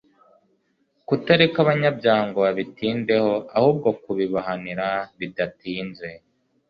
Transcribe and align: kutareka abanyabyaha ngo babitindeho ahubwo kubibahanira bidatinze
kutareka 1.07 1.57
abanyabyaha 1.63 2.21
ngo 2.29 2.39
babitindeho 2.45 3.33
ahubwo 3.57 3.87
kubibahanira 4.01 4.87
bidatinze 5.19 6.09